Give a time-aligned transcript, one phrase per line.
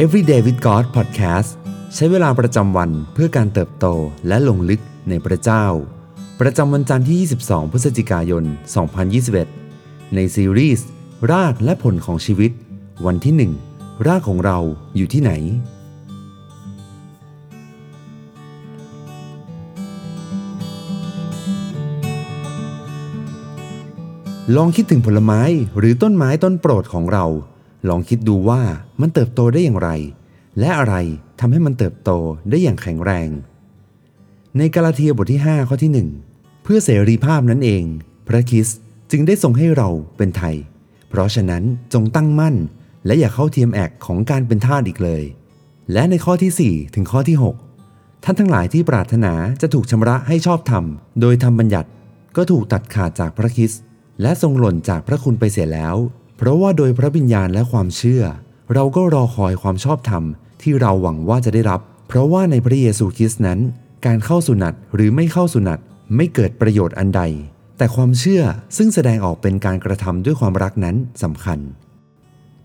[0.00, 1.50] Everyday with God Podcast
[1.94, 3.86] ใช้เวลาประจำวันเพื่อการเติบโต
[4.28, 5.66] และลงลึกในพระเจ้า
[6.40, 8.44] ประจำวันจันทร์ที่ 22 พฤศจิกายน
[9.28, 10.88] 2021 ในซีรีส์
[11.32, 12.52] รากและผลของชีวิต
[13.06, 14.58] วันที่ 1 รากของเรา
[14.96, 15.32] อยู่ที่ไหน
[24.56, 25.40] ลองคิดถึงผลไม้
[25.78, 27.26] หรือต้นไม้ต้นโปรดของเรา
[27.88, 28.60] ลองคิดดูว่า
[29.00, 29.90] มันเติบโตได้อย่างไร
[30.58, 30.94] และอะไร
[31.40, 32.10] ทำให้มันเติบโต
[32.50, 33.28] ได้อย่างแข็งแรง
[34.58, 37.84] ในกาลาเทียบทที่ 5 ข้อที่ 1 เพื่อเสรีภาพนั่นเอง
[38.28, 38.78] พระคริสต์
[39.10, 40.56] จึงได้ทรงให้เราเป็นไทย
[41.08, 41.62] เพราะฉะนั้น
[41.92, 42.56] จงตั้งมั่น
[43.06, 45.22] และอย่าเข้าเทียมแอกของการเป็นทาสอีกเลย
[45.92, 47.36] และในข้อที่ 4 ถึงข้อที่
[47.80, 50.84] 6 ท่านทั้งหลายที่ปรารถนาจะถูกชำระให้ชอบธรรม
[51.20, 51.90] โดยธรรมบัญญัติ
[52.36, 53.82] ก็ถูกตัดขาดจากพระคริสต์
[54.22, 55.96] และทรงหล่นจากพระคุณไปเสียแล้ว
[56.36, 58.22] เพราะว่าโดยพระวิญญาณและความเชื่อ
[58.74, 60.24] เราก็รอคอยความชอบธรรม
[60.62, 63.58] ที่เราหวังว่าจะได้รับ เพราะว่าในพระเยซูคริสต์นั้น
[64.06, 65.78] การเข้าสุนัตหรือไม่เข้าสุนัต
[66.16, 67.22] ไม่เกิดประโยชน์อันใด
[67.78, 68.42] แต่ความเชื่อ
[68.76, 71.58] ซึ่งแสดงออกเป็นการกระทำด้วยความรักนั้นสำคัญ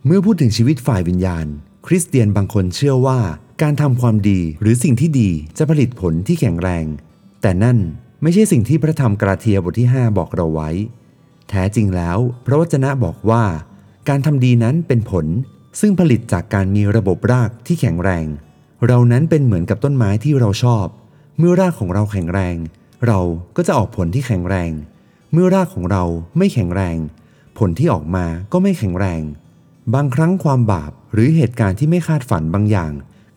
[0.05, 1.45] เมื่อพูดถึงชีวิตฝ่ายวิญญาณ
[1.87, 3.19] คริสเตียนบางคนเชื่อว่า
[3.61, 6.85] การทำความดีหรือสิ่งที่ดีจะผลิตผลที่แข็งแรง
[7.41, 7.77] แต่นั่น
[8.21, 10.69] ไม่ใช่สิ่งที่พระธรรมกราเทียบทที่ 5 บอกเราไว้
[11.49, 13.43] แท้จริงแล้วพระวจนะบอกว่า
[14.09, 15.25] การทำดีนั้นเป็นผล
[15.79, 18.25] ซึ่งผลิตจากการมีระบบรากที่แข็งแรง
[18.87, 20.85] เรานั้นเป็นเหมือนกับต้นไม้ที่เราชอบ
[21.37, 22.55] เมื่อรากของเราแข็งแรง
[23.07, 23.19] เรา
[23.55, 24.71] ก็จะออกผลที่แข็งแรง
[25.33, 26.03] เมื่อรากของเรา
[26.37, 26.97] ไม่แข็งแรง
[27.57, 29.21] ผลที่ออกมาก็ไม่แข็งแรง
[29.93, 32.91] บางครั้งความบาปหรือเหตุการณ์ที่ไม่คาดฝันบางอย่าง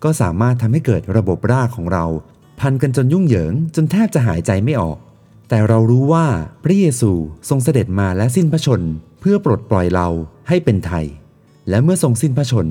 [0.05, 2.05] ก็สามารถทำให้เกิดระบบรากของเรา
[2.61, 4.98] พันกันจนยุ่งเหยิงจนแทบจะหายใจไม่ออก
[5.53, 6.27] แต่เรารู้ว่า
[6.65, 7.11] พระเยซู
[7.48, 8.81] ทรงเสด็จมาและสิ้นพระชน
[9.20, 10.09] เพื่อปลดปล่อยเรา
[10.48, 11.06] ให้เป็นไทย
[11.69, 12.67] และเมื่อทรงสิ้นพระชน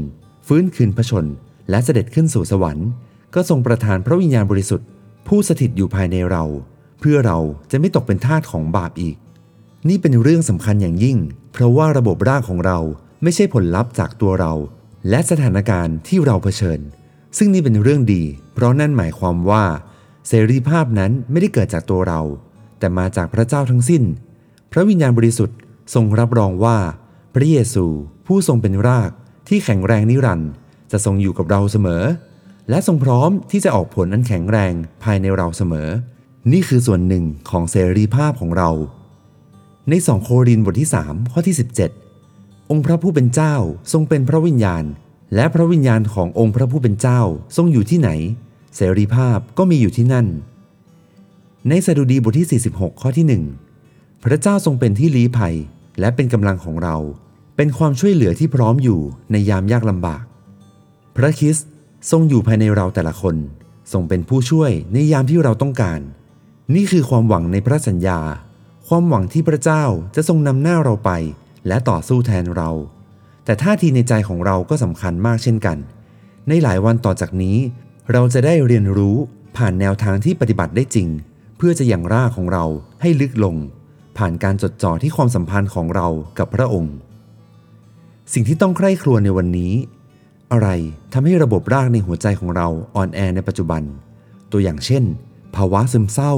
[0.48, 1.26] ฟื้นคืนพระชน
[1.70, 2.90] และเสด็จขึ้นสู่สวรรค์
[3.36, 4.88] ก็ทรงประทานพระวิญญาณบริสุทธิ์
[5.28, 6.44] ผู้สถิตอยู่ภายในเรา
[7.00, 7.40] เพื่อเรา
[7.72, 9.16] จะไม่ตกเป็นทาสของบาปอีก
[9.90, 11.18] นี่เป็นเรื่องสำคัญอย่างยิ่ง
[11.54, 12.80] เพราะว่าระบบร่ากของเรา
[13.24, 14.54] ไม่ใช่ผลลัพธ์จากตัวเรา
[15.10, 16.80] และสถานการณ์ที่เราเผชิญ
[17.38, 18.24] ซึ่งนี่เป็นเรื่องดี
[18.54, 19.64] เพราะนั่นหมายความว่า
[20.28, 22.22] เสรีภาพนั้นไม่ได้เกิดจากตัวเรา
[22.80, 24.04] แต่มาจากพระเจ้าทั้งสิ้น
[24.72, 25.58] พระวิญญาณบริสุทธิ์
[25.94, 26.78] ทรงรับรองว่า
[27.34, 27.86] พระเยซู
[28.28, 29.12] ผู้ทรงเป็นราก
[29.48, 30.52] ที่แข็งแรงนิรันดร์
[30.92, 32.04] จะทรงอยู่กับเราเสมอ
[32.70, 34.74] และทรงพร้อมที่จะออกผลอันแข็งแรง
[35.04, 35.90] ภายในเราเสมอ
[36.52, 38.70] นี่คือส่วนหนึ่งของเสรีภาพของเรา
[39.90, 41.56] ใน 2 โครินธ์บทที่ 3 ข้อที่
[42.12, 43.56] 17 องค์พระผู้เป็นเจ้า
[43.92, 44.84] ทรงเป็นพระวิญญาณ
[45.36, 47.22] และพระวิญญาณขององค์พระผู้เป็นเจ้า
[47.58, 48.10] ทรงอยู่ที่ไหน
[48.76, 50.28] เสรีภาพก็มีอยู่ที่นั่น
[51.68, 53.42] ในสดุดีบทที่ 46 ข้อที่
[53.80, 55.56] 1 พระเจ้าทรงเป็นที่ลี้ภัย
[56.00, 56.96] และเป็นกำลังของเรา
[57.56, 59.00] เป็นความช่วยเหลือที่พร้อมอยู่
[59.32, 60.24] ในยามยากลำบาก
[61.16, 61.68] พระคริสต์
[62.12, 63.36] ทรงอยู่ภายในเราแต่ละคน
[63.92, 66.00] ทรงเป็นผู้ช่วยในยามที่เราต้องการ
[66.76, 68.20] นี่คือความหวังในพระสัญญา
[68.88, 69.84] ความหวังที่พระเจ้า
[70.16, 71.12] จะทรงนำหน้าเราไป
[71.68, 72.70] และต่อสู้แทนเรา
[73.46, 75.78] แต่ท่าทีในใจของเราก็สำคัญมากเช่นกัน
[76.48, 77.58] ในหลายวันต่อจากนี้
[78.12, 79.16] เราจะได้เรียนรู้
[79.58, 81.08] ผ่านแนวทางที่ปฏิบัติได้จริง
[81.62, 82.66] เพื่อจะอยังรากของเรา
[83.02, 83.56] ให้ลึกลง
[84.18, 86.08] ผ่านการจดจ่อที่ความสัมพันธ์ของเรา
[86.40, 86.96] กับพระองค์
[88.34, 89.74] สิ่งที่ต้องใคร่ครวญในวันนี้
[90.52, 90.70] อะไร
[91.14, 93.84] ทำให้ระบบรากในหัวใจของเราอ่อนแอในปัจจุบัน
[94.52, 95.04] ตัวอย่างเช่น
[95.56, 96.34] ภาวะซึมเศร้า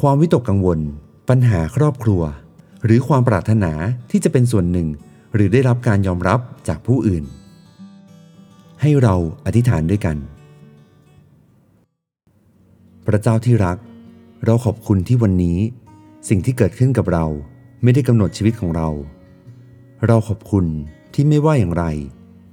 [0.00, 0.78] ความวิตกกังวล
[1.28, 2.22] ปัญหาครอบครัว
[2.84, 3.72] หรือความปรารถนา
[4.10, 4.88] ที่จะเป็นส่วนหนึ่ง
[5.34, 7.24] หรือได้รับการยอมรับจากผู้อื่น
[8.80, 9.14] ให้เรา
[9.46, 10.16] อธิษฐานด้วยกัน
[13.06, 13.76] พระเจ้าที่รัก
[14.44, 15.58] เราขอบคุณที่วันนี้
[16.28, 17.26] สิ่งที่เกิดขึ้นกับเรา
[17.82, 18.88] ไม่ได้กำหนดชีวิตของเรา
[20.06, 20.66] เราขอบคุณ
[21.14, 21.84] ที่ไม่ว่าอย่างไร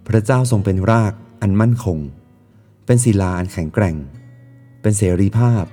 [0.08, 1.98] พระเจ้าทรงเป็นรากอันมั่นคง
[2.86, 3.96] เป็นศิลาอันแข็งแกร่ง
[4.82, 5.64] เป็นเสรีภาพ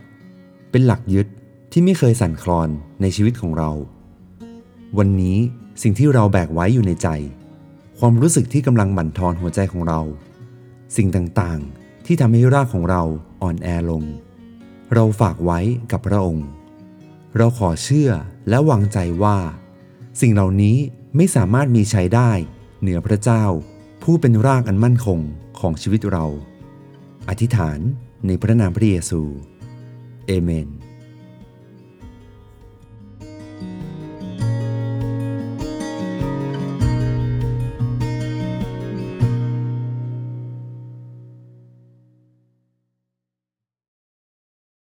[0.71, 1.27] เป็นหลักยึด
[1.73, 2.69] ที่ไม่เคยสั่นคลอน
[3.01, 3.71] ในชีวิตของเรา
[4.99, 5.37] วันนี้
[5.83, 7.09] สิ่งที่เราแบกไว้อยู่ในใจ
[7.99, 10.01] ความรู้สึกที่กำลังบั่นทอนหัวใจของเรา
[10.97, 13.03] สิ่งต่างๆ ที่ทำให้รากของเรา
[13.43, 14.05] อ่อนแอลง
[14.95, 15.61] เราฝากไว้
[15.93, 16.49] กับพระองค์
[17.37, 18.11] เราขอเชื่อ
[18.49, 19.39] และวางใจว่า
[20.21, 20.77] สิ่งเหล่านี้
[21.17, 22.31] ไม่สามารถมีใช้ได้
[22.81, 23.45] เหนือพระเจ้า
[24.03, 25.21] ผู้เป็นรากอันมั่นคง
[25.59, 26.27] ของชีวิตเรา
[27.29, 27.79] อธิษฐาน
[28.27, 29.23] ในพระนามพระเยซู
[30.27, 30.69] เอเมน